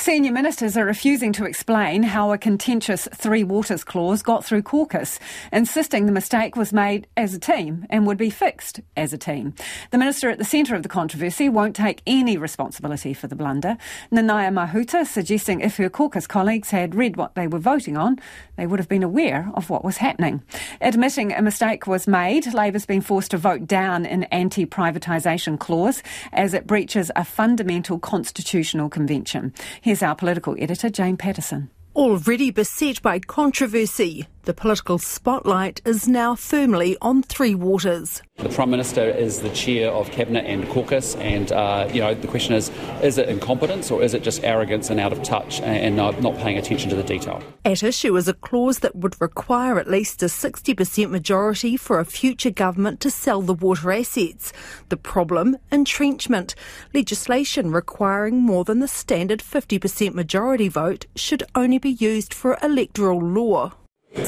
Senior 0.00 0.32
ministers 0.32 0.78
are 0.78 0.86
refusing 0.86 1.30
to 1.34 1.44
explain 1.44 2.02
how 2.02 2.32
a 2.32 2.38
contentious 2.38 3.06
Three 3.14 3.44
Waters 3.44 3.84
clause 3.84 4.22
got 4.22 4.42
through 4.42 4.62
caucus, 4.62 5.18
insisting 5.52 6.06
the 6.06 6.10
mistake 6.10 6.56
was 6.56 6.72
made 6.72 7.06
as 7.18 7.34
a 7.34 7.38
team 7.38 7.84
and 7.90 8.06
would 8.06 8.16
be 8.16 8.30
fixed 8.30 8.80
as 8.96 9.12
a 9.12 9.18
team. 9.18 9.52
The 9.90 9.98
minister 9.98 10.30
at 10.30 10.38
the 10.38 10.44
centre 10.44 10.74
of 10.74 10.82
the 10.82 10.88
controversy 10.88 11.50
won't 11.50 11.76
take 11.76 12.00
any 12.06 12.38
responsibility 12.38 13.12
for 13.12 13.26
the 13.26 13.36
blunder. 13.36 13.76
Nanaia 14.10 14.50
Mahuta 14.50 15.06
suggesting 15.06 15.60
if 15.60 15.76
her 15.76 15.90
caucus 15.90 16.26
colleagues 16.26 16.70
had 16.70 16.94
read 16.94 17.18
what 17.18 17.34
they 17.34 17.46
were 17.46 17.58
voting 17.58 17.98
on, 17.98 18.18
they 18.56 18.66
would 18.66 18.80
have 18.80 18.88
been 18.88 19.02
aware 19.02 19.50
of 19.52 19.68
what 19.68 19.84
was 19.84 19.98
happening. 19.98 20.42
Admitting 20.80 21.34
a 21.34 21.42
mistake 21.42 21.86
was 21.86 22.08
made, 22.08 22.54
Labour's 22.54 22.86
been 22.86 23.02
forced 23.02 23.32
to 23.32 23.36
vote 23.36 23.66
down 23.66 24.06
an 24.06 24.22
anti-privatisation 24.24 25.58
clause 25.58 26.02
as 26.32 26.54
it 26.54 26.66
breaches 26.66 27.10
a 27.16 27.24
fundamental 27.24 27.98
constitutional 27.98 28.88
convention. 28.88 29.52
Here's 29.90 30.04
our 30.04 30.14
political 30.14 30.54
editor, 30.56 30.88
Jane 30.88 31.16
Patterson. 31.16 31.68
Already 31.96 32.52
beset 32.52 33.02
by 33.02 33.18
controversy, 33.18 34.28
the 34.44 34.54
political 34.54 34.98
spotlight 34.98 35.82
is 35.84 36.06
now 36.06 36.36
firmly 36.36 36.96
on 37.02 37.24
Three 37.24 37.56
Waters. 37.56 38.22
The 38.42 38.48
Prime 38.48 38.70
Minister 38.70 39.02
is 39.02 39.40
the 39.40 39.50
chair 39.50 39.90
of 39.90 40.10
Cabinet 40.10 40.46
and 40.46 40.66
caucus, 40.70 41.14
and 41.16 41.52
uh, 41.52 41.86
you 41.92 42.00
know 42.00 42.14
the 42.14 42.26
question 42.26 42.54
is: 42.54 42.70
is 43.02 43.18
it 43.18 43.28
incompetence 43.28 43.90
or 43.90 44.02
is 44.02 44.14
it 44.14 44.22
just 44.22 44.42
arrogance 44.42 44.88
and 44.88 44.98
out 44.98 45.12
of 45.12 45.22
touch 45.22 45.60
and 45.60 45.96
not 45.96 46.38
paying 46.38 46.56
attention 46.56 46.88
to 46.88 46.96
the 46.96 47.02
detail? 47.02 47.42
At 47.66 47.82
issue 47.82 48.16
is 48.16 48.28
a 48.28 48.32
clause 48.32 48.78
that 48.78 48.96
would 48.96 49.20
require 49.20 49.78
at 49.78 49.90
least 49.90 50.22
a 50.22 50.26
60% 50.26 51.10
majority 51.10 51.76
for 51.76 52.00
a 52.00 52.06
future 52.06 52.50
government 52.50 53.00
to 53.00 53.10
sell 53.10 53.42
the 53.42 53.52
water 53.52 53.92
assets. 53.92 54.54
The 54.88 54.96
problem: 54.96 55.58
entrenchment. 55.70 56.54
Legislation 56.94 57.70
requiring 57.72 58.40
more 58.40 58.64
than 58.64 58.78
the 58.78 58.88
standard 58.88 59.40
50% 59.40 60.14
majority 60.14 60.68
vote 60.68 61.04
should 61.14 61.42
only 61.54 61.78
be 61.78 61.90
used 61.90 62.32
for 62.32 62.56
electoral 62.62 63.20
law. 63.20 63.74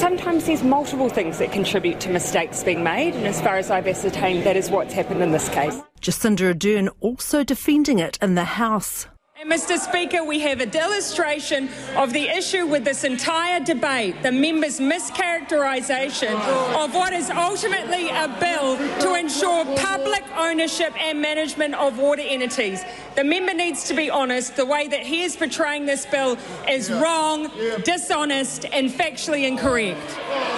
Sometimes 0.03 0.47
there's 0.47 0.63
multiple 0.63 1.07
things 1.07 1.37
that 1.37 1.53
contribute 1.53 2.01
to 2.01 2.09
mistakes 2.09 2.61
being 2.61 2.83
made, 2.83 3.15
and 3.15 3.25
as 3.25 3.39
far 3.39 3.55
as 3.55 3.71
I've 3.71 3.87
ascertained, 3.87 4.43
that 4.43 4.57
is 4.57 4.69
what's 4.69 4.93
happened 4.93 5.21
in 5.23 5.31
this 5.31 5.47
case. 5.47 5.79
Jacinda 6.01 6.53
Ardern 6.53 6.89
also 6.99 7.41
defending 7.41 7.99
it 7.99 8.19
in 8.21 8.35
the 8.35 8.43
House. 8.43 9.07
Mr. 9.45 9.77
Speaker, 9.77 10.23
we 10.23 10.39
have 10.39 10.61
a 10.61 10.65
demonstration 10.65 11.67
of 11.97 12.13
the 12.13 12.29
issue 12.29 12.65
with 12.65 12.85
this 12.85 13.03
entire 13.03 13.59
debate, 13.59 14.15
the 14.23 14.31
members' 14.31 14.79
mischaracterisation 14.79 16.33
of 16.81 16.93
what 16.93 17.11
is 17.11 17.29
ultimately 17.29 18.07
a 18.09 18.29
bill 18.39 18.77
to 19.01 19.15
ensure 19.15 19.65
public 19.75 20.23
ownership 20.37 20.93
and 20.97 21.21
management 21.21 21.75
of 21.75 21.97
water 21.97 22.21
entities. 22.25 22.83
The 23.15 23.23
member 23.25 23.53
needs 23.53 23.85
to 23.89 23.93
be 23.93 24.09
honest. 24.09 24.55
The 24.55 24.65
way 24.65 24.87
that 24.87 25.01
he 25.01 25.23
is 25.23 25.35
portraying 25.35 25.85
this 25.85 26.05
bill 26.05 26.37
is 26.69 26.89
wrong, 26.89 27.51
dishonest, 27.83 28.65
and 28.71 28.89
factually 28.89 29.45
incorrect. 29.45 29.99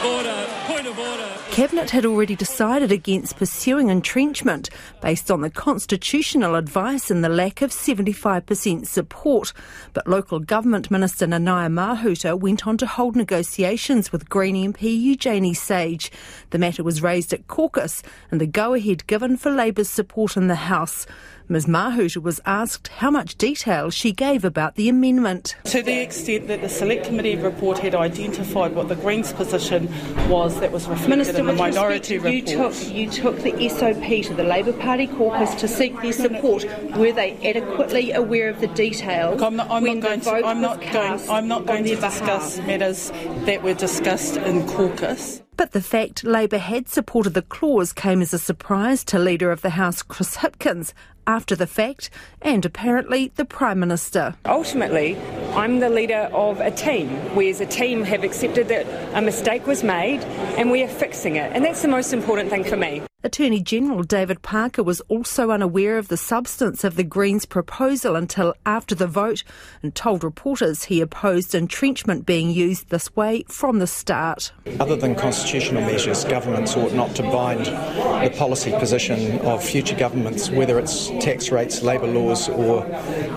Order. 0.06 0.48
Point 0.76 0.88
of 0.88 1.00
order. 1.00 1.32
Cabinet 1.52 1.90
had 1.90 2.06
already 2.06 2.36
decided 2.36 2.92
against 2.92 3.38
pursuing 3.38 3.88
entrenchment 3.88 4.70
based 5.02 5.32
on 5.32 5.40
the 5.40 5.50
constitutional 5.50 6.56
advice 6.56 7.10
and 7.10 7.24
the 7.24 7.30
lack 7.30 7.62
of 7.62 7.72
75% 7.72 8.86
support. 8.86 9.54
But 9.94 10.06
local 10.06 10.40
government 10.40 10.92
minister 10.92 11.28
Nanaia 11.28 11.72
Mahuta 11.72 12.38
went 12.38 12.68
on 12.68 12.78
to 12.80 12.86
hold 12.86 13.16
negotiations 13.16 14.12
with 14.12 14.28
Green 14.28 14.74
MP 14.74 15.00
Eugenie 15.00 15.54
Sage. 15.54 16.12
The 16.50 16.60
matter 16.60 16.84
was 16.84 17.02
raised 17.02 17.32
at 17.32 17.48
caucus 17.48 18.04
and 18.30 18.42
the 18.42 18.46
go-ahead 18.48 19.08
given 19.08 19.38
for 19.38 19.52
Labour's 19.52 19.90
support 19.90 20.36
in 20.36 20.48
the 20.48 20.56
House. 20.56 21.08
Ms 21.48 21.68
Mahuta 21.68 22.24
was 22.24 22.42
asked 22.48 22.88
how 22.88 23.12
much 23.12 23.36
detail 23.36 23.92
she 23.92 24.12
gave 24.12 24.44
about 24.44 24.74
the 24.76 24.90
amendment. 24.90 25.56
To 25.66 25.84
the 25.84 26.02
extent 26.02 26.48
that 26.48 26.62
the 26.62 26.70
Select 26.70 27.06
Committee 27.06 27.36
report 27.36 27.78
had 27.78 27.94
identified 27.94 28.74
what 28.74 28.88
the 28.88 28.96
Greens 28.96 29.32
position 29.32 29.88
was 30.28 30.60
that 30.66 30.72
was 30.72 30.88
reflected 30.88 31.10
Minister, 31.10 31.38
in 31.38 31.46
the 31.46 31.54
minority 31.54 32.18
respect, 32.18 32.50
report. 32.50 32.74
You 32.90 33.08
took, 33.12 33.24
you 33.24 33.36
took 33.36 33.44
the 33.44 33.70
SOP 33.70 34.24
to 34.28 34.34
the 34.34 34.44
Labour 34.44 34.74
Party 34.74 35.06
caucus 35.06 35.54
to 35.62 35.68
seek 35.68 36.02
their 36.02 36.12
support. 36.12 36.66
Were 36.98 37.12
they 37.12 37.38
adequately 37.48 38.12
aware 38.14 38.50
of 38.50 38.60
the 38.62 38.68
details? 38.68 39.36
Look, 39.40 39.46
I'm 39.46 39.56
not, 39.58 39.70
I'm 39.70 39.84
when 39.84 40.00
not 40.00 40.08
going 40.08 40.20
the 40.20 40.26
to. 40.26 40.32
vote 40.32 40.46
I'm 40.46 40.62
was 40.62 40.64
not 40.64 40.80
going. 40.80 40.92
cast 40.92 41.30
I'm 41.30 41.48
not 41.48 41.66
going 41.68 41.84
to 41.84 41.96
discuss 41.96 42.56
behalf? 42.56 42.68
matters 42.68 43.12
that 43.46 43.62
were 43.62 43.76
discussed 43.76 44.38
in 44.38 44.68
caucus. 44.68 45.44
But 45.56 45.72
the 45.72 45.82
fact 45.82 46.24
Labour 46.24 46.58
had 46.58 46.90
supported 46.90 47.36
the 47.36 47.44
clause 47.44 47.94
came 47.94 48.24
as 48.24 48.34
a 48.34 48.40
surprise 48.40 49.04
to 49.06 49.20
Leader 49.20 49.52
of 49.52 49.62
the 49.62 49.70
House 49.70 50.02
Chris 50.02 50.38
Hipkins 50.38 50.94
after 51.28 51.56
the 51.56 51.68
fact, 51.68 52.10
and 52.42 52.66
apparently 52.66 53.32
the 53.36 53.46
Prime 53.46 53.80
Minister. 53.80 54.36
Ultimately, 54.46 55.18
I'm 55.54 55.80
the 55.80 55.90
leader 55.90 56.30
of 56.34 56.60
a 56.60 56.72
team. 56.72 57.36
We 57.36 57.50
as 57.50 57.62
a 57.62 57.66
team 57.66 58.04
have 58.04 58.24
accepted 58.24 58.68
that 58.68 58.86
a 59.18 59.22
mistake 59.22 59.68
was 59.68 59.84
made 59.84 60.22
and 60.58 60.72
we 60.72 60.84
are 60.84 60.88
fixing 60.88 61.36
it. 61.38 61.52
And 61.54 61.64
that's 61.64 61.82
the 61.82 61.88
most 61.88 62.14
important 62.14 62.50
thing 62.50 62.64
for 62.64 62.78
me. 62.78 63.02
Attorney 63.26 63.60
General 63.60 64.04
David 64.04 64.44
Parker 64.44 64.84
was 64.84 65.02
also 65.08 65.50
unaware 65.50 65.98
of 65.98 66.10
the 66.10 66.16
substance 66.16 66.84
of 66.84 66.96
the 66.96 67.04
Greens' 67.04 67.48
proposal 67.48 68.16
until 68.16 68.54
after 68.68 68.94
the 68.94 69.08
vote 69.08 69.44
and 69.82 69.96
told 69.96 70.24
reporters 70.24 70.84
he 70.84 71.02
opposed 71.02 71.56
entrenchment 71.56 72.28
being 72.28 72.52
used 72.52 72.90
this 72.90 73.16
way 73.16 73.44
from 73.48 73.80
the 73.80 73.88
start. 73.88 74.52
Other 74.80 74.96
than 74.96 75.16
constitutional 75.16 75.82
measures, 75.82 76.24
governments 76.24 76.78
ought 76.78 76.94
not 76.94 77.16
to 77.16 77.24
bind 77.24 77.66
the 77.66 78.32
policy 78.38 78.72
position 78.74 79.40
of 79.40 79.64
future 79.64 79.96
governments, 79.96 80.52
whether 80.52 80.78
it's 80.78 81.08
tax 81.20 81.52
rates, 81.52 81.82
labour 81.82 82.06
laws, 82.06 82.48
or 82.48 82.84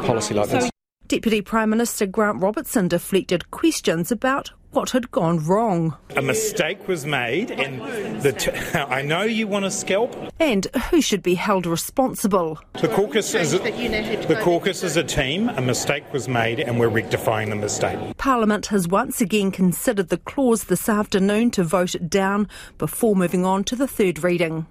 policy 0.05 0.35
like 0.35 0.51
this. 0.51 0.71
Deputy 1.07 1.41
Prime 1.41 1.71
Minister 1.71 2.05
Grant 2.05 2.43
Robertson 2.43 2.89
deflected 2.89 3.51
questions 3.51 4.13
about 4.13 4.51
what 4.71 4.91
had 4.91 5.11
gone 5.11 5.45
wrong. 5.45 5.97
A 6.17 6.23
mistake 6.23 6.87
was 6.87 7.07
made, 7.07 7.51
and 7.51 8.21
the 8.23 8.33
t- 8.33 8.51
I 8.75 9.03
know 9.03 9.23
you 9.23 9.47
want 9.47 9.65
to 9.65 9.71
scalp. 9.71 10.15
And 10.39 10.67
who 10.91 11.01
should 11.01 11.23
be 11.23 11.35
held 11.35 11.67
responsible? 11.67 12.59
The 12.81 12.89
caucus 12.89 13.35
is 13.35 13.55
a, 13.55 13.59
the 13.59 14.39
caucus 14.43 14.83
is 14.83 14.97
a 14.97 15.05
team. 15.05 15.49
A 15.49 15.61
mistake 15.61 16.13
was 16.13 16.29
made, 16.29 16.61
and 16.61 16.79
we're 16.79 16.89
rectifying 16.89 17.51
the 17.51 17.57
mistake. 17.57 17.99
Parliament 18.17 18.67
has 18.67 18.89
once 18.89 19.21
again 19.21 19.51
considered 19.51 20.09
the 20.09 20.19
clause 20.19 20.65
this 20.65 20.89
afternoon 20.89 21.51
to 21.53 21.65
vote 21.65 21.95
it 21.95 22.11
down 22.11 22.49
before 22.79 23.17
moving 23.17 23.45
on 23.45 23.65
to 23.65 23.77
the 23.77 23.89
third 23.89 24.23
reading. 24.23 24.67